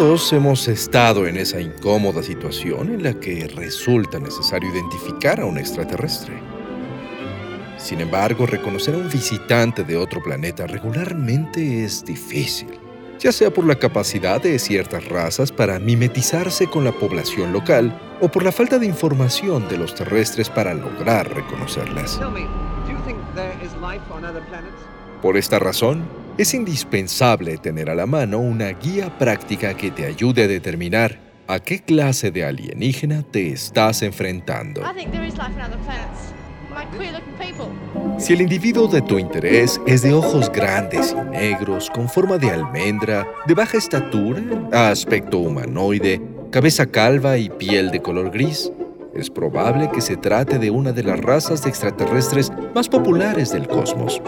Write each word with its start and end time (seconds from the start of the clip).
Todos 0.00 0.32
hemos 0.32 0.66
estado 0.66 1.26
en 1.26 1.36
esa 1.36 1.60
incómoda 1.60 2.22
situación 2.22 2.88
en 2.88 3.02
la 3.02 3.12
que 3.12 3.46
resulta 3.54 4.18
necesario 4.18 4.70
identificar 4.70 5.38
a 5.38 5.44
un 5.44 5.58
extraterrestre. 5.58 6.40
Sin 7.76 8.00
embargo, 8.00 8.46
reconocer 8.46 8.94
a 8.94 8.96
un 8.96 9.10
visitante 9.10 9.84
de 9.84 9.98
otro 9.98 10.22
planeta 10.22 10.66
regularmente 10.66 11.84
es 11.84 12.02
difícil, 12.02 12.78
ya 13.18 13.30
sea 13.30 13.50
por 13.50 13.66
la 13.66 13.74
capacidad 13.74 14.40
de 14.40 14.58
ciertas 14.58 15.06
razas 15.06 15.52
para 15.52 15.78
mimetizarse 15.78 16.66
con 16.66 16.82
la 16.82 16.92
población 16.92 17.52
local 17.52 17.94
o 18.22 18.28
por 18.30 18.42
la 18.42 18.52
falta 18.52 18.78
de 18.78 18.86
información 18.86 19.68
de 19.68 19.76
los 19.76 19.94
terrestres 19.94 20.48
para 20.48 20.72
lograr 20.72 21.28
reconocerlas. 21.28 22.18
Por 25.20 25.36
esta 25.36 25.58
razón, 25.58 26.04
es 26.38 26.54
indispensable 26.54 27.58
tener 27.58 27.90
a 27.90 27.94
la 27.94 28.06
mano 28.06 28.38
una 28.38 28.70
guía 28.70 29.18
práctica 29.18 29.74
que 29.74 29.90
te 29.90 30.06
ayude 30.06 30.44
a 30.44 30.48
determinar 30.48 31.18
a 31.46 31.58
qué 31.58 31.80
clase 31.80 32.30
de 32.30 32.44
alienígena 32.44 33.22
te 33.22 33.50
estás 33.50 34.02
enfrentando. 34.02 34.82
Si 38.18 38.32
el 38.32 38.40
individuo 38.42 38.86
de 38.86 39.02
tu 39.02 39.18
interés 39.18 39.80
es 39.86 40.02
de 40.02 40.12
ojos 40.12 40.50
grandes 40.52 41.12
y 41.12 41.30
negros, 41.30 41.90
con 41.90 42.08
forma 42.08 42.38
de 42.38 42.50
almendra, 42.50 43.26
de 43.46 43.54
baja 43.54 43.76
estatura, 43.76 44.40
aspecto 44.72 45.38
humanoide, 45.38 46.22
cabeza 46.52 46.86
calva 46.86 47.36
y 47.36 47.50
piel 47.50 47.90
de 47.90 48.00
color 48.00 48.30
gris, 48.30 48.70
es 49.14 49.28
probable 49.28 49.90
que 49.92 50.00
se 50.00 50.16
trate 50.16 50.58
de 50.58 50.70
una 50.70 50.92
de 50.92 51.02
las 51.02 51.20
razas 51.20 51.64
de 51.64 51.70
extraterrestres 51.70 52.52
más 52.74 52.88
populares 52.88 53.50
del 53.50 53.66
cosmos 53.66 54.22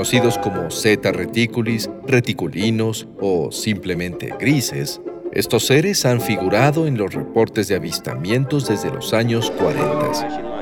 conocidos 0.00 0.38
como 0.38 0.70
Zeta 0.70 1.12
reticulis, 1.12 1.90
reticulinos 2.06 3.06
o 3.20 3.52
simplemente 3.52 4.32
grises, 4.40 4.98
estos 5.30 5.66
seres 5.66 6.06
han 6.06 6.22
figurado 6.22 6.86
en 6.86 6.96
los 6.96 7.12
reportes 7.12 7.68
de 7.68 7.74
avistamientos 7.74 8.66
desde 8.66 8.90
los 8.90 9.12
años 9.12 9.50
40. 9.50 10.56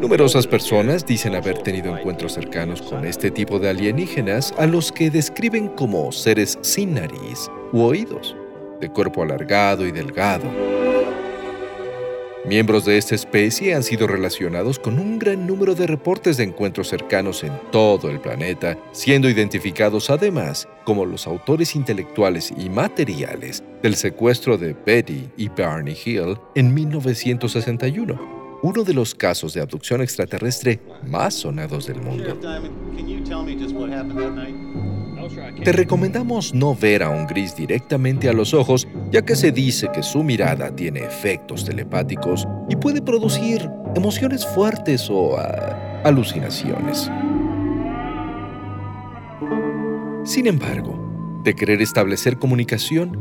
Numerosas 0.00 0.46
personas 0.46 1.04
dicen 1.04 1.34
haber 1.34 1.58
tenido 1.58 1.98
encuentros 1.98 2.34
cercanos 2.34 2.82
con 2.82 3.04
este 3.04 3.32
tipo 3.32 3.58
de 3.58 3.70
alienígenas 3.70 4.54
a 4.58 4.66
los 4.66 4.92
que 4.92 5.10
describen 5.10 5.66
como 5.70 6.12
seres 6.12 6.56
sin 6.62 6.94
nariz 6.94 7.50
u 7.72 7.80
oídos, 7.80 8.36
de 8.80 8.88
cuerpo 8.90 9.24
alargado 9.24 9.84
y 9.84 9.90
delgado 9.90 10.44
Miembros 12.46 12.86
de 12.86 12.96
esta 12.96 13.14
especie 13.14 13.74
han 13.74 13.82
sido 13.82 14.06
relacionados 14.06 14.78
con 14.78 14.98
un 14.98 15.18
gran 15.18 15.46
número 15.46 15.74
de 15.74 15.86
reportes 15.86 16.38
de 16.38 16.44
encuentros 16.44 16.88
cercanos 16.88 17.44
en 17.44 17.52
todo 17.70 18.08
el 18.08 18.18
planeta, 18.18 18.78
siendo 18.92 19.28
identificados 19.28 20.08
además 20.08 20.66
como 20.84 21.04
los 21.04 21.26
autores 21.26 21.76
intelectuales 21.76 22.50
y 22.56 22.70
materiales 22.70 23.62
del 23.82 23.94
secuestro 23.94 24.56
de 24.56 24.74
Betty 24.86 25.28
y 25.36 25.48
Barney 25.50 25.94
Hill 26.02 26.38
en 26.54 26.72
1961, 26.72 28.58
uno 28.62 28.84
de 28.84 28.94
los 28.94 29.14
casos 29.14 29.52
de 29.52 29.60
abducción 29.60 30.00
extraterrestre 30.00 30.80
más 31.06 31.34
sonados 31.34 31.86
del 31.86 32.00
mundo. 32.00 32.38
Te 35.64 35.72
recomendamos 35.72 36.54
no 36.54 36.74
ver 36.74 37.02
a 37.02 37.10
un 37.10 37.26
gris 37.26 37.54
directamente 37.54 38.28
a 38.28 38.32
los 38.32 38.54
ojos, 38.54 38.88
ya 39.10 39.22
que 39.22 39.36
se 39.36 39.52
dice 39.52 39.88
que 39.92 40.02
su 40.02 40.22
mirada 40.22 40.74
tiene 40.74 41.00
efectos 41.00 41.64
telepáticos 41.64 42.46
y 42.68 42.76
puede 42.76 43.02
producir 43.02 43.68
emociones 43.94 44.46
fuertes 44.46 45.08
o 45.10 45.36
ah, 45.38 46.02
alucinaciones. 46.04 47.10
Sin 50.24 50.46
embargo, 50.46 51.40
de 51.44 51.54
querer 51.54 51.82
establecer 51.82 52.38
comunicación, 52.38 53.18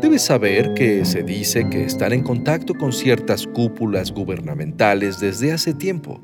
debes 0.00 0.22
saber 0.22 0.74
que 0.74 1.04
se 1.04 1.22
dice 1.22 1.68
que 1.68 1.84
están 1.84 2.12
en 2.12 2.22
contacto 2.22 2.74
con 2.74 2.92
ciertas 2.92 3.46
cúpulas 3.46 4.12
gubernamentales 4.12 5.18
desde 5.18 5.52
hace 5.52 5.74
tiempo 5.74 6.20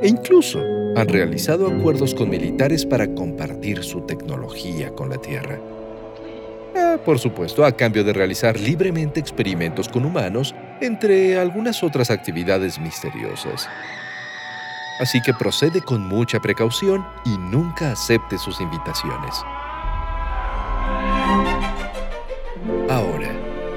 e 0.00 0.08
incluso 0.08 0.60
han 0.96 1.08
realizado 1.08 1.66
acuerdos 1.68 2.14
con 2.14 2.30
militares 2.30 2.84
para 2.84 3.06
compartir 3.14 3.84
su 3.84 4.00
tecnología 4.02 4.90
con 4.90 5.10
la 5.10 5.18
Tierra. 5.18 5.58
Eh, 6.74 6.98
por 7.04 7.18
supuesto, 7.18 7.64
a 7.64 7.72
cambio 7.72 8.04
de 8.04 8.12
realizar 8.12 8.58
libremente 8.58 9.20
experimentos 9.20 9.88
con 9.88 10.04
humanos, 10.04 10.54
entre 10.80 11.38
algunas 11.38 11.82
otras 11.82 12.10
actividades 12.10 12.78
misteriosas. 12.78 13.68
Así 15.00 15.20
que 15.22 15.32
procede 15.32 15.80
con 15.80 16.06
mucha 16.06 16.40
precaución 16.40 17.04
y 17.24 17.36
nunca 17.38 17.92
acepte 17.92 18.36
sus 18.38 18.60
invitaciones. 18.60 19.34
Ahora, 22.88 23.30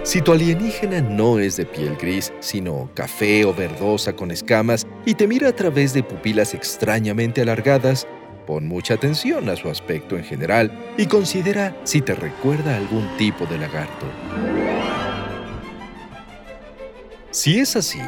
si 0.03 0.22
tu 0.22 0.32
alienígena 0.32 1.02
no 1.02 1.38
es 1.38 1.58
de 1.58 1.66
piel 1.66 1.96
gris, 1.96 2.34
sino 2.40 2.90
café 2.96 3.46
o 3.46 3.53
verdosa 3.53 4.14
con 4.14 4.32
escamas 4.32 4.88
y 5.06 5.16
te 5.16 5.28
mira 5.28 5.50
a 5.50 5.56
través 5.56 5.94
de 5.94 6.04
pupilas 6.04 6.54
extrañamente 6.54 7.42
alargadas, 7.42 8.08
pon 8.46 8.68
mucha 8.68 8.96
atención 8.96 9.50
a 9.50 9.56
su 9.56 9.70
aspecto 9.70 10.18
en 10.18 10.24
general 10.24 10.72
y 10.98 11.06
considera 11.06 11.76
si 11.84 12.02
te 12.02 12.14
recuerda 12.14 12.76
algún 12.76 13.08
tipo 13.18 13.46
de 13.46 13.58
lagarto. 13.58 14.06
Si 17.32 17.60
es 17.60 17.76
así, 17.76 18.02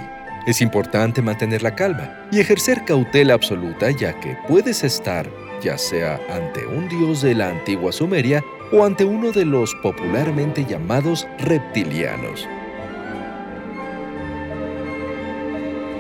es 0.46 0.62
importante 0.62 1.22
mantener 1.22 1.64
la 1.64 1.76
calma 1.76 2.28
y 2.32 2.40
ejercer 2.40 2.84
cautela 2.86 3.34
absoluta 3.34 3.90
ya 3.92 4.20
que 4.20 4.38
puedes 4.48 4.84
estar 4.84 5.30
ya 5.62 5.78
sea 5.78 6.20
ante 6.30 6.66
un 6.66 6.90
dios 6.90 7.22
de 7.22 7.34
la 7.34 7.50
antigua 7.50 7.94
Sumeria 7.94 8.44
o 8.74 8.84
ante 8.84 9.06
uno 9.06 9.32
de 9.32 9.46
los 9.46 9.74
popularmente 9.76 10.66
llamados 10.66 11.26
reptilianos. 11.40 12.48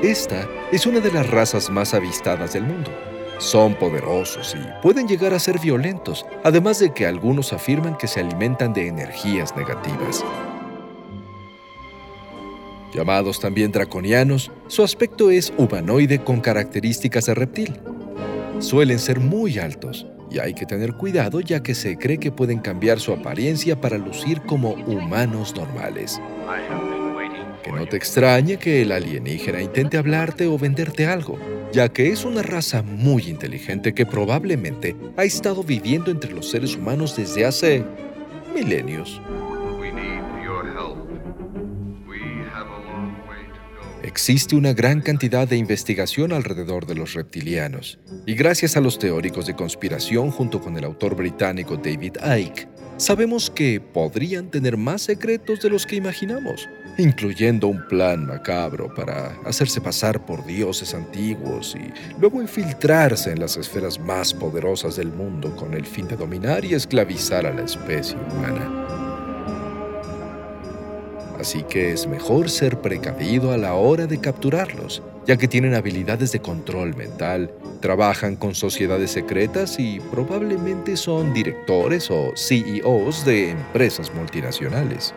Esta 0.01 0.45
es 0.73 0.87
una 0.87 0.99
de 0.99 1.11
las 1.11 1.29
razas 1.29 1.69
más 1.69 1.93
avistadas 1.93 2.53
del 2.53 2.63
mundo. 2.63 2.89
Son 3.37 3.75
poderosos 3.75 4.55
y 4.55 4.81
pueden 4.81 5.07
llegar 5.07 5.31
a 5.31 5.37
ser 5.37 5.59
violentos, 5.59 6.25
además 6.43 6.79
de 6.79 6.91
que 6.91 7.05
algunos 7.05 7.53
afirman 7.53 7.95
que 7.95 8.07
se 8.07 8.21
alimentan 8.21 8.73
de 8.73 8.87
energías 8.87 9.55
negativas. 9.55 10.25
Llamados 12.91 13.39
también 13.39 13.71
draconianos, 13.71 14.51
su 14.67 14.83
aspecto 14.83 15.29
es 15.29 15.53
humanoide 15.57 16.23
con 16.23 16.41
características 16.41 17.27
de 17.27 17.35
reptil. 17.35 17.79
Suelen 18.57 18.97
ser 18.97 19.19
muy 19.19 19.59
altos, 19.59 20.07
y 20.31 20.39
hay 20.39 20.55
que 20.55 20.65
tener 20.65 20.93
cuidado 20.93 21.39
ya 21.39 21.61
que 21.61 21.75
se 21.75 21.99
cree 21.99 22.17
que 22.17 22.31
pueden 22.31 22.57
cambiar 22.57 22.99
su 22.99 23.13
apariencia 23.13 23.79
para 23.79 23.99
lucir 23.99 24.41
como 24.41 24.71
humanos 24.71 25.55
normales. 25.55 26.19
Que 27.63 27.71
no 27.71 27.87
te 27.87 27.95
extrañe 27.95 28.57
que 28.57 28.81
el 28.81 28.91
alienígena 28.91 29.61
intente 29.61 29.97
hablarte 29.97 30.47
o 30.47 30.57
venderte 30.57 31.07
algo, 31.07 31.39
ya 31.71 31.89
que 31.89 32.09
es 32.09 32.25
una 32.25 32.41
raza 32.41 32.81
muy 32.81 33.23
inteligente 33.23 33.93
que 33.93 34.05
probablemente 34.05 34.95
ha 35.15 35.23
estado 35.23 35.63
viviendo 35.63 36.11
entre 36.11 36.33
los 36.33 36.49
seres 36.49 36.75
humanos 36.75 37.15
desde 37.15 37.45
hace 37.45 37.83
milenios. 38.53 39.21
Existe 44.03 44.55
una 44.55 44.73
gran 44.73 45.01
cantidad 45.01 45.47
de 45.47 45.55
investigación 45.55 46.33
alrededor 46.33 46.85
de 46.85 46.93
los 46.93 47.13
reptilianos, 47.13 47.99
y 48.25 48.35
gracias 48.35 48.75
a 48.75 48.81
los 48.81 48.99
teóricos 48.99 49.47
de 49.47 49.55
conspiración 49.55 50.29
junto 50.29 50.59
con 50.59 50.77
el 50.77 50.83
autor 50.83 51.15
británico 51.15 51.77
David 51.77 52.17
Icke, 52.17 52.67
sabemos 52.97 53.49
que 53.49 53.79
podrían 53.79 54.49
tener 54.49 54.77
más 54.77 55.01
secretos 55.01 55.61
de 55.61 55.69
los 55.69 55.85
que 55.85 55.95
imaginamos, 55.95 56.69
incluyendo 56.97 57.67
un 57.67 57.87
plan 57.87 58.25
macabro 58.25 58.93
para 58.93 59.37
hacerse 59.45 59.81
pasar 59.81 60.25
por 60.25 60.45
dioses 60.45 60.93
antiguos 60.93 61.75
y 61.75 61.91
luego 62.19 62.41
infiltrarse 62.41 63.31
en 63.31 63.39
las 63.39 63.57
esferas 63.57 63.99
más 63.99 64.33
poderosas 64.33 64.95
del 64.95 65.11
mundo 65.11 65.55
con 65.55 65.73
el 65.73 65.85
fin 65.85 66.07
de 66.07 66.15
dominar 66.15 66.63
y 66.65 66.73
esclavizar 66.73 67.45
a 67.45 67.53
la 67.53 67.63
especie 67.63 68.17
humana. 68.31 68.69
Así 71.39 71.63
que 71.63 71.91
es 71.91 72.07
mejor 72.07 72.49
ser 72.49 72.79
precavido 72.79 73.51
a 73.51 73.57
la 73.57 73.73
hora 73.73 74.07
de 74.07 74.19
capturarlos 74.19 75.03
ya 75.25 75.37
que 75.37 75.47
tienen 75.47 75.73
habilidades 75.73 76.31
de 76.31 76.41
control 76.41 76.95
mental, 76.95 77.51
trabajan 77.79 78.35
con 78.35 78.55
sociedades 78.55 79.11
secretas 79.11 79.79
y 79.79 79.99
probablemente 79.99 80.97
son 80.97 81.33
directores 81.33 82.09
o 82.11 82.33
CEOs 82.35 83.25
de 83.25 83.51
empresas 83.51 84.13
multinacionales. 84.13 85.13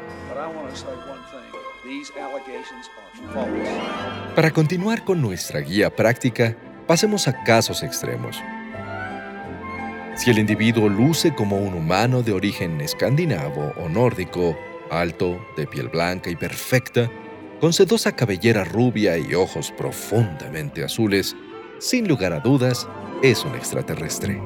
Para 4.35 4.51
continuar 4.51 5.05
con 5.05 5.21
nuestra 5.21 5.61
guía 5.61 5.95
práctica, 5.95 6.57
pasemos 6.87 7.27
a 7.27 7.43
casos 7.45 7.83
extremos. 7.83 8.41
Si 10.17 10.31
el 10.31 10.39
individuo 10.39 10.89
luce 10.89 11.35
como 11.35 11.59
un 11.59 11.75
humano 11.75 12.23
de 12.23 12.33
origen 12.33 12.81
escandinavo 12.81 13.73
o 13.77 13.89
nórdico, 13.89 14.57
alto, 14.91 15.39
de 15.57 15.67
piel 15.67 15.89
blanca 15.89 16.31
y 16.31 16.37
perfecta, 16.37 17.11
con 17.61 17.73
sedosa 17.73 18.13
cabellera 18.13 18.65
rubia 18.65 19.17
y 19.17 19.35
ojos 19.35 19.73
profundamente 19.77 20.85
azules, 20.85 21.35
sin 21.79 22.07
lugar 22.07 22.33
a 22.33 22.41
dudas, 22.41 22.87
es 23.23 23.45
un 23.45 23.55
extraterrestre. 23.55 24.41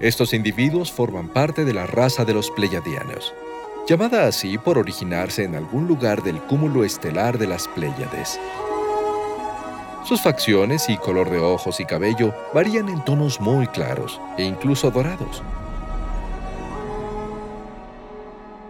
Estos 0.00 0.32
individuos 0.32 0.92
forman 0.92 1.28
parte 1.28 1.64
de 1.64 1.74
la 1.74 1.86
raza 1.86 2.24
de 2.24 2.34
los 2.34 2.50
Pleiadianos, 2.50 3.34
llamada 3.88 4.26
así 4.26 4.58
por 4.58 4.78
originarse 4.78 5.44
en 5.44 5.54
algún 5.54 5.88
lugar 5.88 6.22
del 6.22 6.40
cúmulo 6.42 6.84
estelar 6.84 7.38
de 7.38 7.46
las 7.46 7.66
Pléyades. 7.68 8.38
Sus 10.04 10.20
facciones 10.20 10.88
y 10.88 10.96
color 10.96 11.30
de 11.30 11.38
ojos 11.38 11.80
y 11.80 11.84
cabello 11.84 12.32
varían 12.54 12.88
en 12.88 13.04
tonos 13.04 13.40
muy 13.40 13.66
claros 13.66 14.20
e 14.36 14.44
incluso 14.44 14.90
dorados. 14.90 15.42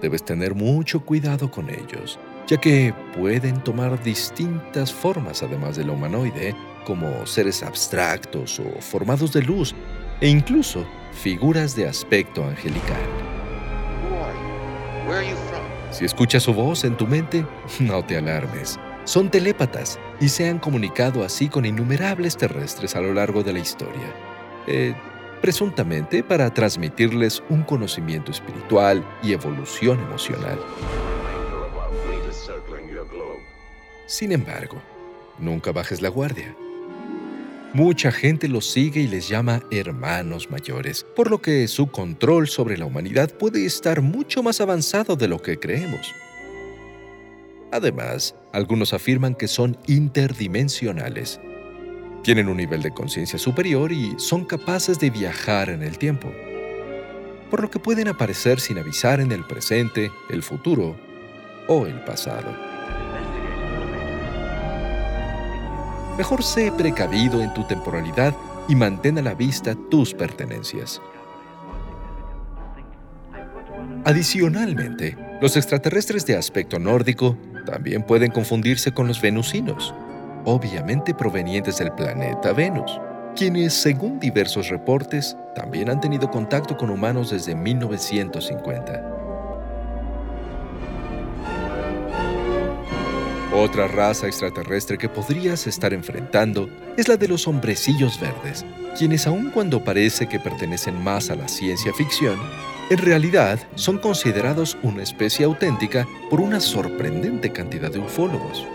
Debes 0.00 0.24
tener 0.24 0.54
mucho 0.54 1.00
cuidado 1.00 1.50
con 1.50 1.68
ellos, 1.70 2.18
ya 2.46 2.56
que 2.56 2.94
pueden 3.16 3.62
tomar 3.62 4.02
distintas 4.02 4.92
formas 4.92 5.42
además 5.42 5.76
de 5.76 5.84
lo 5.84 5.94
humanoide, 5.94 6.54
como 6.86 7.26
seres 7.26 7.62
abstractos 7.62 8.60
o 8.60 8.80
formados 8.80 9.32
de 9.32 9.42
luz, 9.42 9.74
e 10.20 10.28
incluso 10.28 10.86
figuras 11.12 11.74
de 11.74 11.88
aspecto 11.88 12.44
angelical. 12.44 13.00
Si 15.90 16.04
escuchas 16.04 16.42
su 16.44 16.54
voz 16.54 16.84
en 16.84 16.96
tu 16.96 17.06
mente, 17.06 17.44
no 17.80 18.04
te 18.04 18.16
alarmes. 18.16 18.78
Son 19.04 19.30
telépatas 19.30 19.98
y 20.20 20.28
se 20.28 20.48
han 20.48 20.58
comunicado 20.58 21.24
así 21.24 21.48
con 21.48 21.64
innumerables 21.64 22.36
terrestres 22.36 22.94
a 22.94 23.00
lo 23.00 23.14
largo 23.14 23.42
de 23.42 23.52
la 23.54 23.58
historia, 23.58 24.14
eh, 24.66 24.94
presuntamente 25.40 26.22
para 26.22 26.52
transmitirles 26.52 27.42
un 27.48 27.62
conocimiento 27.62 28.30
espiritual 28.30 29.04
y 29.22 29.32
evolución 29.32 29.98
emocional. 30.00 30.58
Sin 34.06 34.32
embargo, 34.32 34.80
nunca 35.38 35.72
bajes 35.72 36.00
la 36.00 36.08
guardia. 36.08 36.56
Mucha 37.74 38.10
gente 38.10 38.48
los 38.48 38.70
sigue 38.70 39.02
y 39.02 39.06
les 39.06 39.28
llama 39.28 39.62
hermanos 39.70 40.50
mayores, 40.50 41.04
por 41.14 41.30
lo 41.30 41.42
que 41.42 41.68
su 41.68 41.88
control 41.88 42.48
sobre 42.48 42.78
la 42.78 42.86
humanidad 42.86 43.30
puede 43.30 43.66
estar 43.66 44.00
mucho 44.00 44.42
más 44.42 44.62
avanzado 44.62 45.16
de 45.16 45.28
lo 45.28 45.42
que 45.42 45.58
creemos. 45.58 46.14
Además, 47.70 48.34
algunos 48.52 48.94
afirman 48.94 49.34
que 49.34 49.48
son 49.48 49.76
interdimensionales. 49.86 51.38
Tienen 52.22 52.48
un 52.48 52.56
nivel 52.56 52.82
de 52.82 52.90
conciencia 52.92 53.38
superior 53.38 53.92
y 53.92 54.14
son 54.18 54.44
capaces 54.44 54.98
de 54.98 55.10
viajar 55.10 55.70
en 55.70 55.82
el 55.82 55.98
tiempo, 55.98 56.32
por 57.50 57.62
lo 57.62 57.70
que 57.70 57.78
pueden 57.78 58.08
aparecer 58.08 58.60
sin 58.60 58.78
avisar 58.78 59.20
en 59.20 59.32
el 59.32 59.44
presente, 59.44 60.10
el 60.28 60.42
futuro 60.42 60.96
o 61.68 61.86
el 61.86 62.00
pasado. 62.04 62.54
Mejor 66.18 66.42
sé 66.42 66.72
precavido 66.76 67.42
en 67.42 67.54
tu 67.54 67.64
temporalidad 67.64 68.34
y 68.68 68.74
mantén 68.74 69.18
a 69.18 69.22
la 69.22 69.34
vista 69.34 69.76
tus 69.88 70.12
pertenencias. 70.12 71.00
Adicionalmente, 74.04 75.16
los 75.40 75.56
extraterrestres 75.56 76.26
de 76.26 76.36
aspecto 76.36 76.78
nórdico 76.78 77.36
también 77.64 78.02
pueden 78.02 78.30
confundirse 78.30 78.92
con 78.92 79.06
los 79.06 79.20
venusinos, 79.20 79.94
obviamente 80.48 81.14
provenientes 81.14 81.76
del 81.76 81.92
planeta 81.92 82.54
Venus, 82.54 82.98
quienes, 83.36 83.74
según 83.74 84.18
diversos 84.18 84.70
reportes, 84.70 85.36
también 85.54 85.90
han 85.90 86.00
tenido 86.00 86.30
contacto 86.30 86.74
con 86.74 86.88
humanos 86.88 87.30
desde 87.30 87.54
1950. 87.54 89.14
Otra 93.54 93.88
raza 93.88 94.26
extraterrestre 94.26 94.96
que 94.96 95.10
podrías 95.10 95.66
estar 95.66 95.92
enfrentando 95.92 96.70
es 96.96 97.08
la 97.08 97.18
de 97.18 97.28
los 97.28 97.46
hombrecillos 97.46 98.18
verdes, 98.18 98.64
quienes 98.96 99.26
aun 99.26 99.50
cuando 99.50 99.84
parece 99.84 100.28
que 100.28 100.40
pertenecen 100.40 101.02
más 101.02 101.28
a 101.28 101.36
la 101.36 101.48
ciencia 101.48 101.92
ficción, 101.92 102.38
en 102.88 102.98
realidad, 102.98 103.58
son 103.74 103.98
considerados 103.98 104.78
una 104.82 105.02
especie 105.02 105.44
auténtica 105.44 106.08
por 106.30 106.40
una 106.40 106.58
sorprendente 106.58 107.50
cantidad 107.50 107.90
de 107.92 107.98
ufólogos. 107.98 108.66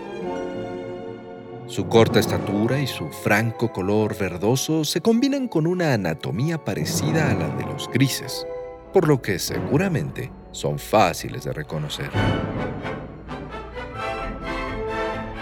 Su 1.66 1.88
corta 1.88 2.20
estatura 2.20 2.78
y 2.78 2.86
su 2.86 3.08
franco 3.08 3.72
color 3.72 4.16
verdoso 4.18 4.84
se 4.84 5.00
combinan 5.00 5.48
con 5.48 5.66
una 5.66 5.94
anatomía 5.94 6.62
parecida 6.62 7.30
a 7.30 7.34
la 7.34 7.48
de 7.48 7.64
los 7.64 7.88
grises, 7.90 8.46
por 8.92 9.08
lo 9.08 9.22
que 9.22 9.38
seguramente 9.38 10.30
son 10.52 10.78
fáciles 10.78 11.44
de 11.44 11.52
reconocer. 11.54 12.10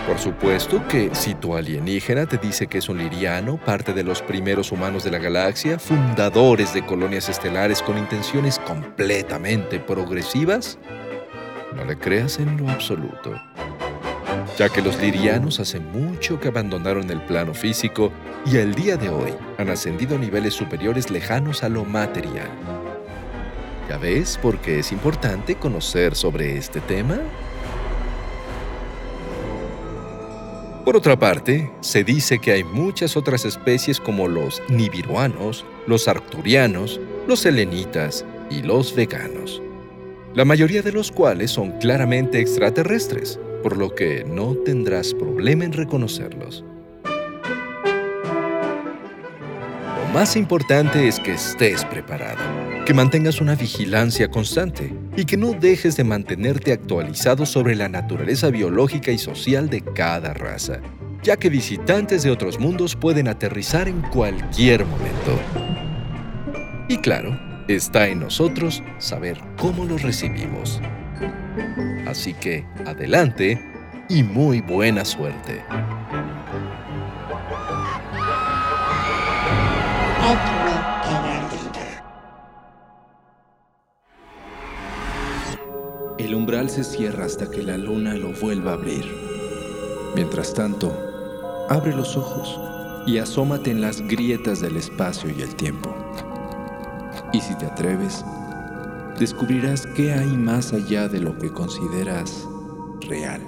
Por 0.06 0.19
supuesto 0.19 0.86
que 0.86 1.10
si 1.12 1.34
tu 1.34 1.56
alienígena 1.56 2.26
te 2.26 2.38
dice 2.38 2.69
que 2.69 2.78
es 2.78 2.88
un 2.88 2.98
liriano, 2.98 3.56
parte 3.56 3.92
de 3.92 4.04
los 4.04 4.22
primeros 4.22 4.70
humanos 4.70 5.02
de 5.02 5.10
la 5.10 5.19
galaxia, 5.19 5.78
fundadores 5.78 6.72
de 6.72 6.86
colonias 6.86 7.28
estelares 7.28 7.82
con 7.82 7.98
intenciones 7.98 8.60
completamente 8.60 9.80
progresivas, 9.80 10.78
no 11.74 11.84
le 11.84 11.98
creas 11.98 12.38
en 12.38 12.56
lo 12.58 12.69
absoluto. 12.70 13.40
Ya 14.58 14.69
que 14.69 14.82
los 14.82 15.00
lirianos 15.00 15.60
hace 15.60 15.81
mucho 15.81 16.38
que 16.38 16.49
abandonaron 16.49 17.10
el 17.10 17.22
plano 17.22 17.54
físico 17.54 18.12
y 18.44 18.58
al 18.58 18.75
día 18.75 18.96
de 18.96 19.08
hoy 19.08 19.32
han 19.56 19.70
ascendido 19.70 20.16
a 20.16 20.19
niveles 20.19 20.52
superiores 20.54 21.10
lejanos 21.10 21.62
a 21.62 21.70
lo 21.70 21.84
material. 21.84 22.50
¿Ya 23.88 23.96
ves 23.96 24.38
por 24.40 24.58
qué 24.58 24.81
es 24.81 24.93
importante 24.93 25.54
conocer 25.54 26.14
sobre 26.14 26.56
este 26.58 26.81
tema? 26.81 27.19
Por 30.84 30.96
otra 30.96 31.19
parte, 31.19 31.70
se 31.81 32.05
dice 32.05 32.38
que 32.38 32.52
hay 32.52 32.64
muchas 32.64 33.17
otras 33.17 33.44
especies 33.44 34.00
como 34.00 34.29
los 34.29 34.60
nibiruanos, 34.69 35.65
los 35.86 36.08
arcturianos, 36.08 37.00
los 37.26 37.41
selenitas 37.41 38.24
y 38.50 38.62
los 38.62 38.94
veganos, 38.94 39.62
la 40.34 40.44
mayoría 40.44 40.82
de 40.82 40.93
los 40.93 41.12
cuales 41.12 41.53
son 41.53 41.79
claramente 41.79 42.41
extraterrestres, 42.41 43.38
por 43.62 43.76
lo 43.76 43.94
que 43.94 44.24
no 44.24 44.54
tendrás 44.54 45.14
problema 45.14 45.64
en 45.64 45.72
reconocerlos. 45.72 46.64
Lo 49.96 50.19
más 50.19 50.36
importante 50.36 51.08
es 51.08 51.19
que 51.20 51.32
estés 51.32 51.84
preparado, 51.84 52.40
que 52.84 52.92
mantengas 52.92 53.40
una 53.40 53.54
vigilancia 53.54 54.28
constante 54.28 54.92
y 55.16 55.24
que 55.24 55.36
no 55.36 55.52
dejes 55.52 55.96
de 55.96 56.04
mantenerte 56.04 56.72
actualizado 56.72 57.46
sobre 57.46 57.74
la 57.76 57.88
naturaleza 57.88 58.50
biológica 58.50 59.10
y 59.10 59.19
social 59.19 59.70
de 59.70 59.81
cada 59.81 60.34
raza, 60.34 60.81
ya 61.22 61.36
que 61.36 61.48
visitantes 61.48 62.24
de 62.24 62.31
otros 62.31 62.58
mundos 62.58 62.94
pueden 62.94 63.28
aterrizar 63.28 63.88
en 63.88 64.02
cualquier 64.02 64.84
momento. 64.84 65.38
Y 66.88 66.98
claro, 66.98 67.38
está 67.69 68.08
en 68.08 68.20
nosotros 68.20 68.82
saber 68.98 69.40
cómo 69.56 69.84
los 69.84 70.02
recibimos. 70.02 70.81
Así 72.12 72.34
que 72.34 72.66
adelante 72.84 73.58
y 74.10 74.22
muy 74.22 74.60
buena 74.60 75.02
suerte. 75.02 75.64
El 86.19 86.34
umbral 86.34 86.69
se 86.69 86.84
cierra 86.84 87.24
hasta 87.24 87.50
que 87.50 87.62
la 87.62 87.78
luna 87.78 88.12
lo 88.12 88.32
vuelva 88.34 88.72
a 88.72 88.74
abrir. 88.74 89.06
Mientras 90.14 90.52
tanto, 90.52 90.92
abre 91.70 91.96
los 91.96 92.19
ojos 92.19 92.60
y 93.06 93.16
asómate 93.16 93.70
en 93.70 93.81
las 93.81 94.02
grietas 94.02 94.60
del 94.60 94.76
espacio 94.76 95.31
y 95.31 95.40
el 95.40 95.54
tiempo. 95.54 95.96
Y 97.32 97.40
si 97.40 97.54
te 97.54 97.64
atreves, 97.64 98.22
descubrirás 99.19 99.86
qué 99.96 100.12
hay 100.12 100.36
más 100.36 100.72
allá 100.72 101.08
de 101.08 101.20
lo 101.20 101.38
que 101.38 101.52
consideras 101.52 102.48
real. 103.02 103.40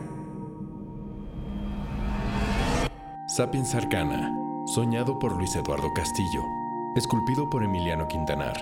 Sapiens 3.28 3.75
Arcana, 3.75 4.33
soñado 4.75 5.18
por 5.18 5.37
Luis 5.37 5.56
Eduardo 5.56 5.92
Castillo, 5.94 6.42
esculpido 6.97 7.49
por 7.50 7.64
Emiliano 7.64 8.06
Quintanar, 8.06 8.54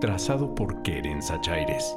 trazado 0.00 0.54
por 0.54 0.82
Keren 0.82 1.22
Sachaires. 1.22 1.96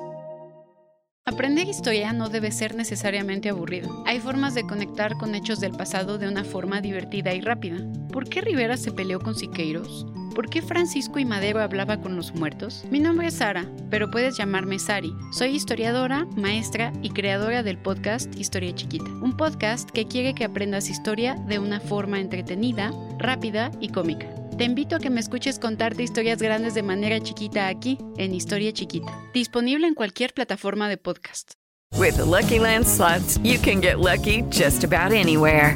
Aprender 1.26 1.68
historia 1.68 2.14
no 2.14 2.30
debe 2.30 2.52
ser 2.52 2.76
necesariamente 2.76 3.50
aburrido. 3.50 4.04
Hay 4.06 4.20
formas 4.20 4.56
de 4.56 4.66
conectar 4.66 5.18
con 5.18 5.36
hechos 5.36 5.60
del 5.60 5.74
pasado 5.74 6.18
de 6.18 6.28
una 6.28 6.46
forma 6.46 6.80
divertida 6.80 7.34
y 7.34 7.42
rápida. 7.42 7.78
¿Por 8.14 8.30
qué 8.30 8.40
Rivera 8.40 8.78
se 8.78 8.92
peleó 8.92 9.20
con 9.20 9.36
Siqueiros? 9.36 10.06
¿Por 10.38 10.52
qué 10.52 10.62
Francisco 10.62 11.18
y 11.18 11.26
Madero 11.26 11.62
hablaba 11.62 12.00
con 12.00 12.16
los 12.16 12.36
muertos? 12.36 12.84
Mi 12.92 13.00
nombre 13.00 13.30
es 13.30 13.34
Sara, 13.34 13.66
pero 13.90 14.12
puedes 14.12 14.38
llamarme 14.38 14.78
Sari. 14.78 15.12
Soy 15.32 15.56
historiadora, 15.56 16.28
maestra 16.36 16.94
y 17.02 17.10
creadora 17.10 17.64
del 17.64 17.80
podcast 17.80 18.36
Historia 18.38 18.76
Chiquita. 18.76 19.10
Un 19.24 19.36
podcast 19.36 19.90
que 19.90 20.06
quiere 20.06 20.36
que 20.36 20.44
aprendas 20.44 20.92
historia 20.92 21.34
de 21.48 21.58
una 21.58 21.80
forma 21.80 22.20
entretenida, 22.20 22.92
rápida 23.18 23.72
y 23.80 23.90
cómica. 23.90 24.28
Te 24.60 24.66
invito 24.66 24.98
a 24.98 25.00
que 25.00 25.10
me 25.10 25.22
escuches 25.22 25.58
contarte 25.58 26.04
historias 26.04 26.40
grandes 26.40 26.76
de 26.76 26.84
manera 26.84 27.20
chiquita 27.20 27.68
aquí, 27.68 27.98
en 28.18 28.36
Historia 28.36 28.72
Chiquita. 28.72 29.12
Disponible 29.34 29.88
en 29.88 29.96
cualquier 29.96 30.36
plataforma 30.36 30.88
de 30.88 30.98
podcast. 30.98 31.54
With 31.96 32.20
Lucky 32.20 32.60
Land 32.60 32.86
slots, 32.86 33.40
you 33.44 33.58
can 33.58 33.82
get 33.82 33.96
lucky 33.98 34.44
just 34.52 34.84
about 34.84 35.14
anywhere. 35.14 35.76